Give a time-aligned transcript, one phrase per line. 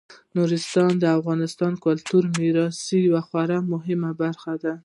[0.35, 4.73] نورستان د افغانستان د کلتوري میراث یوه خورا مهمه برخه ده.